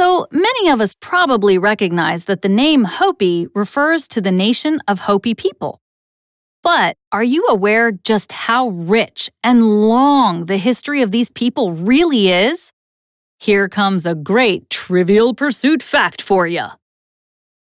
So 0.00 0.26
many 0.32 0.70
of 0.70 0.80
us 0.80 0.94
probably 0.98 1.58
recognize 1.58 2.24
that 2.24 2.40
the 2.40 2.48
name 2.48 2.84
Hopi 2.84 3.48
refers 3.54 4.08
to 4.08 4.22
the 4.22 4.32
nation 4.32 4.80
of 4.88 5.00
Hopi 5.00 5.34
people. 5.34 5.82
But 6.62 6.96
are 7.12 7.22
you 7.22 7.44
aware 7.50 7.92
just 7.92 8.32
how 8.32 8.68
rich 8.68 9.28
and 9.44 9.62
long 9.62 10.46
the 10.46 10.56
history 10.56 11.02
of 11.02 11.10
these 11.10 11.30
people 11.30 11.72
really 11.72 12.30
is? 12.30 12.70
Here 13.38 13.68
comes 13.68 14.06
a 14.06 14.14
great 14.14 14.70
trivial 14.70 15.34
pursuit 15.34 15.82
fact 15.82 16.22
for 16.22 16.46
you. 16.46 16.68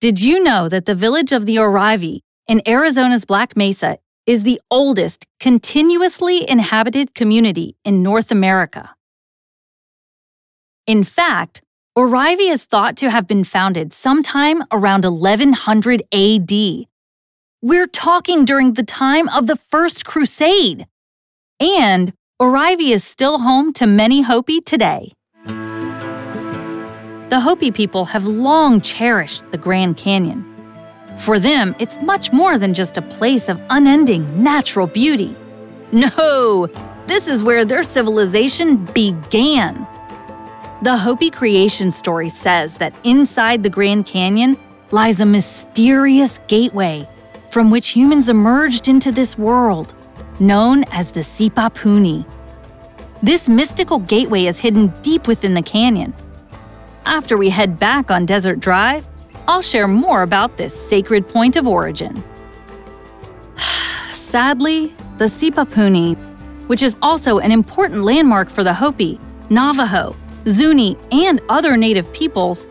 Did 0.00 0.22
you 0.22 0.40
know 0.40 0.68
that 0.68 0.86
the 0.86 0.94
village 0.94 1.32
of 1.32 1.46
the 1.46 1.56
Oraibi 1.56 2.20
in 2.46 2.62
Arizona's 2.64 3.24
Black 3.24 3.56
Mesa 3.56 3.98
is 4.24 4.44
the 4.44 4.60
oldest 4.70 5.26
continuously 5.40 6.48
inhabited 6.48 7.12
community 7.12 7.74
in 7.84 8.04
North 8.04 8.30
America? 8.30 8.94
In 10.86 11.02
fact, 11.02 11.62
Oraibi 11.98 12.52
is 12.52 12.62
thought 12.64 12.96
to 12.98 13.10
have 13.10 13.26
been 13.26 13.42
founded 13.42 13.92
sometime 13.92 14.62
around 14.70 15.04
1100 15.04 16.02
AD. 16.12 16.86
We're 17.62 17.88
talking 17.88 18.44
during 18.44 18.74
the 18.74 18.84
time 18.84 19.28
of 19.30 19.48
the 19.48 19.56
First 19.56 20.04
Crusade. 20.04 20.86
And 21.58 22.12
Oraibi 22.40 22.90
is 22.90 23.02
still 23.02 23.40
home 23.40 23.72
to 23.72 23.88
many 23.88 24.22
Hopi 24.22 24.60
today. 24.60 25.14
The 27.28 27.40
Hopi 27.42 27.72
people 27.72 28.04
have 28.04 28.24
long 28.24 28.80
cherished 28.80 29.42
the 29.50 29.58
Grand 29.58 29.96
Canyon. 29.96 30.46
For 31.18 31.40
them, 31.40 31.74
it's 31.80 32.00
much 32.00 32.32
more 32.32 32.56
than 32.56 32.72
just 32.72 32.98
a 32.98 33.02
place 33.02 33.48
of 33.48 33.60
unending 33.68 34.40
natural 34.40 34.86
beauty. 34.86 35.34
No, 35.90 36.68
this 37.08 37.26
is 37.26 37.42
where 37.42 37.64
their 37.64 37.82
civilization 37.82 38.84
began. 38.84 39.88
The 40.82 40.96
Hopi 40.96 41.30
creation 41.30 41.92
story 41.92 42.28
says 42.28 42.74
that 42.74 42.94
inside 43.04 43.62
the 43.62 43.70
Grand 43.70 44.06
Canyon 44.06 44.56
lies 44.90 45.20
a 45.20 45.26
mysterious 45.26 46.40
gateway 46.48 47.08
from 47.50 47.70
which 47.70 47.88
humans 47.88 48.28
emerged 48.28 48.88
into 48.88 49.12
this 49.12 49.36
world, 49.36 49.94
known 50.38 50.84
as 50.84 51.12
the 51.12 51.20
Sipapuni. 51.20 52.24
This 53.22 53.48
mystical 53.48 53.98
gateway 53.98 54.46
is 54.46 54.58
hidden 54.58 54.88
deep 55.02 55.26
within 55.26 55.54
the 55.54 55.62
canyon 55.62 56.14
after 57.10 57.36
we 57.36 57.50
head 57.50 57.78
back 57.78 58.10
on 58.10 58.24
Desert 58.24 58.60
Drive, 58.60 59.06
I'll 59.48 59.62
share 59.62 59.88
more 59.88 60.22
about 60.22 60.56
this 60.56 60.74
sacred 60.88 61.28
point 61.28 61.56
of 61.56 61.66
origin. 61.66 62.22
Sadly, 64.12 64.94
the 65.18 65.26
Sipapuni, 65.26 66.16
which 66.68 66.82
is 66.82 66.96
also 67.02 67.38
an 67.38 67.50
important 67.50 68.04
landmark 68.04 68.48
for 68.48 68.62
the 68.62 68.72
Hopi, 68.72 69.18
Navajo, 69.50 70.14
Zuni, 70.48 70.96
and 71.12 71.40
other 71.48 71.76
native 71.76 72.12
peoples, 72.12 72.66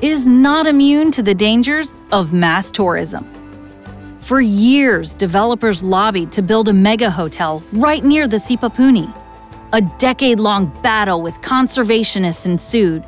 is 0.00 0.26
not 0.26 0.66
immune 0.66 1.10
to 1.12 1.22
the 1.22 1.34
dangers 1.34 1.94
of 2.10 2.32
mass 2.32 2.70
tourism. 2.70 3.26
For 4.18 4.40
years, 4.40 5.14
developers 5.14 5.82
lobbied 5.82 6.32
to 6.32 6.42
build 6.42 6.68
a 6.68 6.72
mega 6.72 7.10
hotel 7.10 7.62
right 7.72 8.04
near 8.04 8.28
the 8.28 8.36
Sipapuni. 8.36 9.12
A 9.72 9.80
decade 9.98 10.38
long 10.38 10.66
battle 10.82 11.22
with 11.22 11.34
conservationists 11.36 12.46
ensued, 12.46 13.04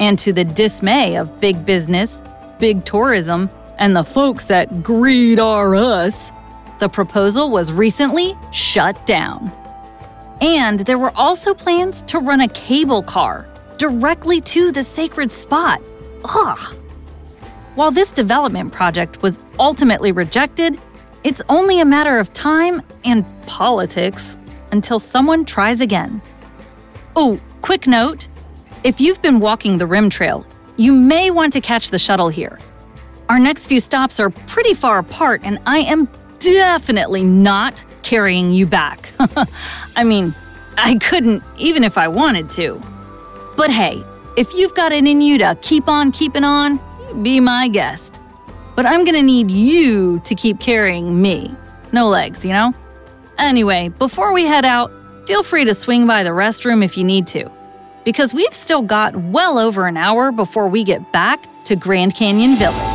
and 0.00 0.18
to 0.18 0.32
the 0.32 0.44
dismay 0.44 1.16
of 1.16 1.40
big 1.40 1.64
business, 1.64 2.20
big 2.58 2.84
tourism, 2.84 3.48
and 3.78 3.94
the 3.94 4.04
folks 4.04 4.44
that 4.46 4.82
greed 4.82 5.38
our 5.38 5.74
us, 5.74 6.30
the 6.78 6.88
proposal 6.88 7.50
was 7.50 7.70
recently 7.70 8.34
shut 8.50 9.06
down. 9.06 9.52
And 10.40 10.80
there 10.80 10.98
were 10.98 11.12
also 11.16 11.54
plans 11.54 12.02
to 12.02 12.18
run 12.18 12.40
a 12.40 12.48
cable 12.48 13.02
car 13.02 13.46
directly 13.76 14.40
to 14.42 14.72
the 14.72 14.82
sacred 14.82 15.30
spot. 15.30 15.82
Ugh. 16.24 16.76
While 17.74 17.90
this 17.90 18.12
development 18.12 18.72
project 18.72 19.22
was 19.22 19.38
ultimately 19.58 20.12
rejected, 20.12 20.78
it's 21.24 21.42
only 21.48 21.80
a 21.80 21.84
matter 21.84 22.18
of 22.18 22.32
time 22.32 22.82
and 23.04 23.24
politics 23.46 24.36
until 24.72 24.98
someone 24.98 25.44
tries 25.44 25.80
again. 25.80 26.20
Oh, 27.16 27.40
quick 27.60 27.86
note 27.86 28.28
if 28.82 29.00
you've 29.00 29.20
been 29.20 29.40
walking 29.40 29.76
the 29.76 29.86
rim 29.86 30.08
trail, 30.08 30.46
you 30.76 30.92
may 30.92 31.30
want 31.30 31.52
to 31.52 31.60
catch 31.60 31.90
the 31.90 31.98
shuttle 31.98 32.30
here. 32.30 32.58
Our 33.28 33.38
next 33.38 33.66
few 33.66 33.78
stops 33.78 34.18
are 34.18 34.30
pretty 34.30 34.72
far 34.72 34.98
apart, 34.98 35.42
and 35.44 35.60
I 35.66 35.80
am 35.80 36.08
definitely 36.40 37.24
not 37.24 37.84
carrying 38.02 38.50
you 38.50 38.66
back. 38.66 39.12
I 39.96 40.04
mean, 40.04 40.34
I 40.76 40.96
couldn't 40.96 41.42
even 41.56 41.84
if 41.84 41.96
I 41.96 42.08
wanted 42.08 42.50
to. 42.50 42.80
But 43.56 43.70
hey, 43.70 44.02
if 44.36 44.52
you've 44.54 44.74
got 44.74 44.92
it 44.92 45.06
in 45.06 45.20
you 45.20 45.38
to 45.38 45.56
keep 45.62 45.88
on 45.88 46.12
keeping 46.12 46.44
on, 46.44 46.80
be 47.22 47.40
my 47.40 47.68
guest. 47.68 48.20
But 48.76 48.86
I'm 48.86 49.04
gonna 49.04 49.22
need 49.22 49.50
you 49.50 50.20
to 50.20 50.34
keep 50.34 50.60
carrying 50.60 51.20
me. 51.20 51.54
No 51.92 52.08
legs, 52.08 52.44
you 52.44 52.52
know? 52.52 52.72
Anyway, 53.38 53.88
before 53.88 54.32
we 54.32 54.44
head 54.44 54.64
out, 54.64 54.92
feel 55.26 55.42
free 55.42 55.64
to 55.64 55.74
swing 55.74 56.06
by 56.06 56.22
the 56.22 56.30
restroom 56.30 56.84
if 56.84 56.96
you 56.96 57.04
need 57.04 57.26
to 57.28 57.50
because 58.04 58.32
we've 58.32 58.54
still 58.54 58.82
got 58.82 59.14
well 59.16 59.58
over 59.58 59.86
an 59.86 59.96
hour 59.96 60.32
before 60.32 60.68
we 60.68 60.84
get 60.84 61.12
back 61.12 61.46
to 61.64 61.76
Grand 61.76 62.14
Canyon 62.14 62.56
Village. 62.56 62.89